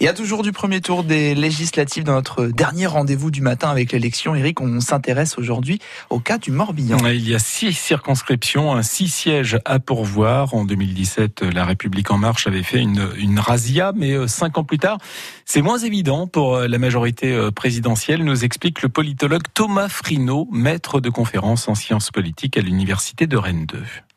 Il 0.00 0.06
y 0.06 0.08
a 0.08 0.14
toujours 0.14 0.42
du 0.42 0.50
premier 0.50 0.80
tour 0.80 1.04
des 1.04 1.34
législatives 1.34 2.04
dans 2.04 2.14
notre 2.14 2.46
dernier 2.46 2.86
rendez-vous 2.86 3.30
du 3.30 3.42
matin 3.42 3.68
avec 3.68 3.92
l'élection. 3.92 4.34
Eric, 4.34 4.62
on 4.62 4.80
s'intéresse 4.80 5.36
aujourd'hui 5.36 5.78
au 6.08 6.20
cas 6.20 6.38
du 6.38 6.50
Morbihan. 6.50 6.96
Il 7.06 7.28
y 7.28 7.34
a 7.34 7.38
six 7.38 7.74
circonscriptions, 7.74 8.80
six 8.80 9.08
sièges 9.08 9.58
à 9.66 9.78
pourvoir. 9.78 10.54
En 10.54 10.64
2017, 10.64 11.42
la 11.42 11.66
République 11.66 12.10
en 12.10 12.16
marche 12.16 12.46
avait 12.46 12.62
fait 12.62 12.80
une, 12.80 13.10
une 13.18 13.38
razzia, 13.38 13.92
mais 13.94 14.12
euh, 14.12 14.26
cinq 14.26 14.56
ans 14.56 14.64
plus 14.64 14.78
tard, 14.78 14.96
c'est 15.44 15.60
moins 15.60 15.78
évident 15.78 16.26
pour 16.26 16.56
euh, 16.56 16.66
la 16.66 16.78
majorité 16.78 17.34
euh, 17.34 17.50
présidentielle, 17.50 18.24
nous 18.24 18.42
explique 18.42 18.80
le 18.80 18.88
politologue 18.88 19.42
Thomas 19.52 19.90
Frino, 19.90 20.48
maître 20.50 21.02
de 21.02 21.10
conférence 21.10 21.68
en 21.68 21.74
sciences 21.74 22.10
politiques 22.10 22.56
à 22.56 22.62
l'université 22.62 23.26
de 23.26 23.36
Rennes 23.36 23.66
2. 23.66 23.76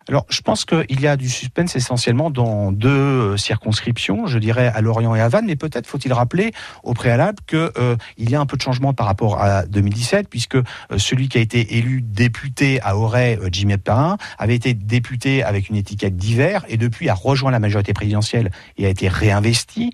Alors, 0.09 0.25
je 0.29 0.41
pense 0.41 0.65
qu'il 0.65 0.99
y 0.99 1.07
a 1.07 1.15
du 1.15 1.29
suspense 1.29 1.75
essentiellement 1.75 2.29
dans 2.29 2.71
deux 2.71 2.89
euh, 2.89 3.37
circonscriptions, 3.37 4.27
je 4.27 4.37
dirais 4.37 4.67
à 4.73 4.81
Lorient 4.81 5.15
et 5.15 5.21
à 5.21 5.29
Vannes, 5.29 5.45
mais 5.47 5.55
peut-être 5.55 5.87
faut-il 5.87 6.11
rappeler 6.11 6.51
au 6.83 6.93
préalable 6.93 7.39
qu'il 7.47 7.71
euh, 7.77 7.95
y 8.17 8.35
a 8.35 8.39
un 8.39 8.45
peu 8.45 8.57
de 8.57 8.61
changement 8.61 8.93
par 8.93 9.05
rapport 9.05 9.41
à 9.41 9.65
2017, 9.65 10.27
puisque 10.29 10.55
euh, 10.55 10.63
celui 10.97 11.29
qui 11.29 11.37
a 11.37 11.41
été 11.41 11.77
élu 11.77 12.01
député 12.01 12.81
à 12.81 12.97
Auray, 12.97 13.39
Jimmy 13.51 13.77
Perrin, 13.77 14.17
avait 14.37 14.55
été 14.55 14.73
député 14.73 15.41
avec 15.43 15.69
une 15.69 15.77
étiquette 15.77 16.17
d'hiver 16.17 16.65
et 16.67 16.77
depuis 16.77 17.07
a 17.09 17.13
rejoint 17.13 17.51
la 17.51 17.59
majorité 17.59 17.93
présidentielle 17.93 18.51
et 18.77 18.85
a 18.85 18.89
été 18.89 19.07
réinvesti. 19.07 19.91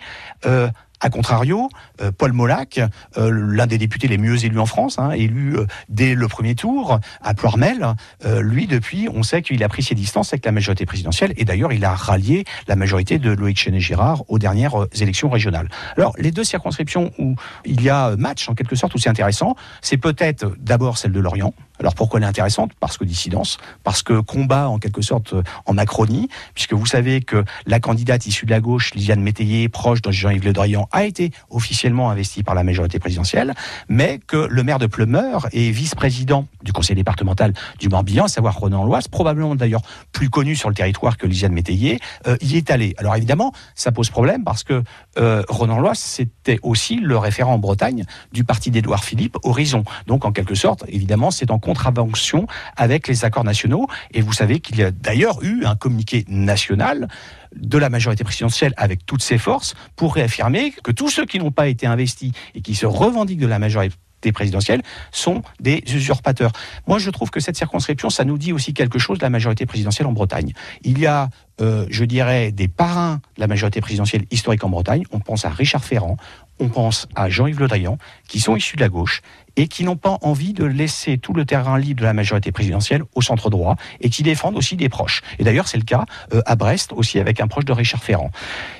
A 1.01 1.09
contrario, 1.09 1.69
euh, 2.01 2.11
Paul 2.11 2.33
Molac, 2.33 2.79
euh, 3.17 3.31
l'un 3.31 3.67
des 3.67 3.77
députés 3.77 4.07
les 4.07 4.17
mieux 4.17 4.43
élus 4.43 4.59
en 4.59 4.65
France, 4.65 4.99
hein, 4.99 5.11
élu 5.11 5.57
euh, 5.57 5.65
dès 5.87 6.13
le 6.13 6.27
premier 6.27 6.55
tour 6.55 6.99
à 7.21 7.33
Ploirmel, 7.33 7.95
lui 8.41 8.67
depuis, 8.67 9.07
on 9.13 9.23
sait 9.23 9.41
qu'il 9.41 9.63
a 9.63 9.69
pris 9.69 9.83
ses 9.83 9.95
distances 9.95 10.33
avec 10.33 10.45
la 10.45 10.51
majorité 10.51 10.85
présidentielle 10.85 11.33
et 11.37 11.45
d'ailleurs 11.45 11.71
il 11.71 11.85
a 11.85 11.93
rallié 11.93 12.43
la 12.67 12.75
majorité 12.75 13.17
de 13.17 13.31
Loïc 13.31 13.57
Chenet-Girard 13.57 14.23
aux 14.27 14.39
dernières 14.39 14.87
élections 14.99 15.29
régionales. 15.29 15.69
Alors 15.97 16.13
les 16.17 16.31
deux 16.31 16.43
circonscriptions 16.43 17.11
où 17.17 17.35
il 17.65 17.81
y 17.81 17.89
a 17.89 18.15
match 18.17 18.49
en 18.49 18.55
quelque 18.55 18.75
sorte, 18.75 18.93
où 18.95 18.97
c'est 18.97 19.09
intéressant, 19.09 19.55
c'est 19.81 19.97
peut-être 19.97 20.53
d'abord 20.59 20.97
celle 20.97 21.11
de 21.11 21.19
Lorient, 21.19 21.53
alors 21.79 21.95
pourquoi 21.95 22.19
elle 22.19 22.25
est 22.25 22.29
intéressante? 22.29 22.71
Parce 22.79 22.97
que 22.97 23.05
dissidence, 23.05 23.57
parce 23.83 24.03
que 24.03 24.19
combat 24.19 24.69
en 24.69 24.79
quelque 24.79 25.01
sorte 25.01 25.33
en 25.65 25.73
Macronie, 25.73 26.29
puisque 26.53 26.73
vous 26.73 26.85
savez 26.85 27.21
que 27.21 27.43
la 27.65 27.79
candidate 27.79 28.25
issue 28.25 28.45
de 28.45 28.51
la 28.51 28.59
gauche, 28.59 28.93
Lisiane 28.93 29.21
Métayer, 29.21 29.69
proche 29.69 30.01
de 30.01 30.11
Jean-Yves 30.11 30.45
Le 30.45 30.53
Drian, 30.53 30.87
a 30.91 31.05
été 31.05 31.31
officiellement 31.49 32.09
investie 32.09 32.43
par 32.43 32.55
la 32.55 32.63
majorité 32.63 32.99
présidentielle, 32.99 33.53
mais 33.87 34.19
que 34.27 34.47
le 34.49 34.63
maire 34.63 34.79
de 34.79 34.87
Pleumeur 34.87 35.47
est 35.51 35.71
vice-président 35.71 36.47
du 36.63 36.73
conseil 36.73 36.95
départemental 36.95 37.53
du 37.79 37.89
Morbihan, 37.89 38.25
à 38.25 38.27
savoir 38.27 38.57
Ronan 38.57 38.85
Loise, 38.85 39.07
probablement 39.07 39.55
d'ailleurs 39.55 39.81
plus 40.11 40.29
connu 40.29 40.55
sur 40.55 40.69
le 40.69 40.75
territoire 40.75 41.17
que 41.17 41.27
Lisiane 41.27 41.53
Métayer, 41.53 41.99
euh, 42.27 42.37
y 42.41 42.57
est 42.57 42.71
allé. 42.71 42.93
Alors 42.97 43.15
évidemment, 43.15 43.53
ça 43.75 43.91
pose 43.91 44.09
problème 44.09 44.43
parce 44.43 44.63
que 44.63 44.83
euh, 45.17 45.43
Ronan 45.47 45.79
Loise, 45.79 45.99
c'était 45.99 46.59
aussi 46.63 46.97
le 46.97 47.17
référent 47.17 47.53
en 47.53 47.59
Bretagne 47.59 48.05
du 48.31 48.43
parti 48.43 48.71
d'Édouard 48.71 49.03
Philippe, 49.03 49.37
Horizon. 49.43 49.83
Donc 50.07 50.25
en 50.25 50.31
quelque 50.31 50.55
sorte, 50.55 50.83
évidemment, 50.87 51.31
c'est 51.31 51.51
en 51.51 51.59
contravention 51.69 52.47
avec 52.77 53.07
les 53.07 53.25
accords 53.25 53.43
nationaux. 53.43 53.85
Et 54.11 54.21
vous 54.21 54.33
savez 54.33 54.59
qu'il 54.59 54.77
y 54.77 54.83
a 54.83 54.89
d'ailleurs 54.89 55.43
eu 55.43 55.65
un 55.65 55.75
communiqué 55.75 56.25
national 56.27 57.07
de 57.55 57.77
la 57.77 57.89
majorité 57.89 58.23
présidentielle 58.23 58.73
avec 58.75 59.05
toutes 59.05 59.21
ses 59.21 59.37
forces 59.37 59.75
pour 59.95 60.15
réaffirmer 60.15 60.73
que 60.83 60.91
tous 60.91 61.09
ceux 61.09 61.27
qui 61.27 61.37
n'ont 61.37 61.51
pas 61.51 61.67
été 61.67 61.85
investis 61.85 62.31
et 62.55 62.61
qui 62.61 62.73
se 62.73 62.87
revendiquent 62.87 63.39
de 63.39 63.45
la 63.45 63.59
majorité 63.59 64.31
présidentielle 64.33 64.81
sont 65.11 65.43
des 65.59 65.83
usurpateurs. 65.93 66.53
Moi, 66.87 66.97
je 66.97 67.11
trouve 67.11 67.29
que 67.29 67.39
cette 67.39 67.55
circonscription, 67.55 68.09
ça 68.09 68.25
nous 68.25 68.39
dit 68.39 68.51
aussi 68.51 68.73
quelque 68.73 68.97
chose 68.97 69.19
de 69.19 69.23
la 69.23 69.29
majorité 69.29 69.67
présidentielle 69.67 70.07
en 70.07 70.11
Bretagne. 70.11 70.53
Il 70.81 70.97
y 70.99 71.05
a, 71.05 71.29
euh, 71.61 71.85
je 71.89 72.03
dirais, 72.03 72.51
des 72.51 72.67
parrains 72.67 73.21
de 73.35 73.41
la 73.41 73.47
majorité 73.47 73.79
présidentielle 73.79 74.25
historique 74.31 74.63
en 74.63 74.69
Bretagne. 74.69 75.03
On 75.11 75.19
pense 75.19 75.45
à 75.45 75.49
Richard 75.49 75.85
Ferrand, 75.85 76.17
on 76.59 76.67
pense 76.67 77.07
à 77.15 77.29
Jean-Yves 77.29 77.59
Le 77.59 77.67
Drian, 77.67 77.97
qui 78.27 78.39
sont 78.39 78.55
issus 78.55 78.75
de 78.75 78.81
la 78.81 78.89
gauche 78.89 79.21
et 79.59 79.67
qui 79.67 79.83
n'ont 79.83 79.97
pas 79.97 80.17
envie 80.21 80.53
de 80.53 80.63
laisser 80.63 81.17
tout 81.17 81.33
le 81.33 81.43
terrain 81.43 81.77
libre 81.77 81.99
de 81.99 82.05
la 82.05 82.13
majorité 82.13 82.53
présidentielle 82.53 83.03
au 83.13 83.21
centre 83.21 83.49
droit 83.49 83.75
et 83.99 84.09
qui 84.09 84.23
défendent 84.23 84.55
aussi 84.55 84.77
des 84.77 84.87
proches. 84.87 85.21
Et 85.37 85.43
d'ailleurs, 85.43 85.67
c'est 85.67 85.77
le 85.77 85.83
cas 85.83 86.05
euh, 86.33 86.41
à 86.45 86.55
Brest 86.55 86.93
aussi 86.93 87.19
avec 87.19 87.41
un 87.41 87.47
proche 87.47 87.65
de 87.65 87.73
Richard 87.73 88.01
Ferrand. 88.01 88.31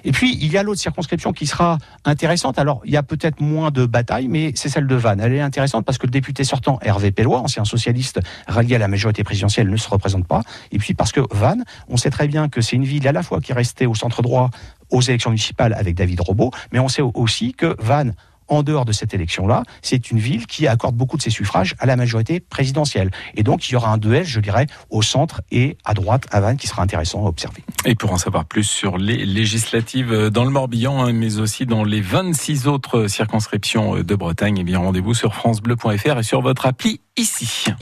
Et 0.06 0.14
puis, 0.14 0.38
il 0.40 0.50
y 0.50 0.58
a 0.58 0.64
l'autre 0.64 0.80
circonscription 0.80 1.34
qui 1.34 1.48
sera 1.48 1.80
intéressante. 2.06 2.58
Alors, 2.60 2.82
il 2.86 2.94
y 2.94 2.98
a 2.98 3.04
peut-être 3.04 3.42
moins 3.42 3.72
de 3.72 3.86
batailles, 3.86 4.30
mais 4.30 4.54
c'est 4.56 4.70
celle 4.70 4.88
de 4.88 4.96
Vannes. 4.96 5.20
Elle 5.22 5.34
est 5.34 5.42
intéressante 5.42 5.84
parce 5.84 5.98
que 5.98 6.08
le 6.08 6.12
député 6.12 6.46
sortant, 6.46 6.80
Hervé 6.82 7.12
Pellois, 7.12 7.42
ancien 7.42 7.66
socialiste 7.66 8.22
rallié 8.48 8.76
à 8.76 8.80
la 8.80 8.88
majorité 8.88 9.26
présidentielle, 9.26 9.70
ne 9.70 9.76
se 9.76 9.90
représente 9.90 10.28
pas. 10.28 10.44
Et 10.72 10.78
puis 10.78 10.94
parce 10.94 11.12
que 11.12 11.20
Vannes, 11.32 11.66
on 11.90 11.98
sait 11.98 12.10
très 12.10 12.30
bien 12.30 12.48
que 12.48 12.62
c'est 12.62 12.78
une 12.78 12.86
ville 12.86 13.06
à 13.06 13.12
la 13.12 13.22
fois 13.22 13.42
qui 13.42 13.52
est 13.52 13.56
restée 13.56 13.86
au 13.86 13.96
centre 13.96 14.22
droit 14.22 14.50
aux 14.92 15.02
élections 15.02 15.30
municipales 15.30 15.74
avec 15.74 15.96
David 15.96 16.22
Robot, 16.22 16.52
mais 16.72 16.80
on 16.80 16.88
sait 16.88 17.02
aussi 17.02 17.54
que 17.54 17.76
Vannes 17.80 18.16
en 18.50 18.64
dehors 18.64 18.86
de 18.86 18.92
cette 18.92 19.14
élection-là, 19.14 19.64
c'est 19.82 20.12
une 20.12 20.20
ville 20.20 20.48
qui 20.48 20.68
accorde 20.68 20.96
beaucoup 20.96 21.18
de 21.18 21.22
ses 21.22 21.30
suffrages 21.30 21.76
à 21.80 21.86
la 21.86 21.96
majorité 21.96 22.40
présidentielle. 22.40 23.12
Et 23.36 23.44
donc, 23.44 23.70
il 23.70 23.74
y 23.74 23.76
aura 23.76 23.92
un 23.92 23.98
duel, 23.98 24.26
je 24.26 24.40
dirais, 24.40 24.68
au 24.90 25.02
centre 25.02 25.42
et 25.52 25.78
à 25.86 25.94
droite, 25.94 26.26
à 26.32 26.42
Vannes, 26.42 26.58
qui 26.58 26.68
sera 26.68 26.82
intéressant 26.82 27.26
à 27.26 27.30
observer. 27.30 27.64
Et 27.86 27.96
pour 27.96 28.12
en 28.12 28.18
savoir 28.18 28.46
plus 28.46 28.64
sur 28.64 28.98
les 28.98 29.26
législatives 29.26 30.30
dans 30.30 30.44
le 30.44 30.52
Morbihan, 30.52 31.04
hein, 31.04 31.14
mais 31.14 31.40
aussi 31.40 31.66
dans 31.66 31.84
les 31.84 32.02
26 32.02 32.68
autres 32.68 33.08
circonscriptions 33.08 34.04
de 34.04 34.16
Bretagne, 34.16 34.58
eh 34.60 34.64
bien, 34.64 34.80
rendez-vous 34.80 35.14
sur 35.14 35.36
francebleu.fr 35.36 36.20
et 36.20 36.24
sur 36.24 36.42
votre 36.42 36.66
appli 36.66 37.00
ici. 37.18 37.72